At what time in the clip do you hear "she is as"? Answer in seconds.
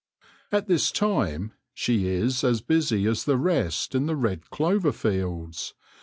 1.75-2.61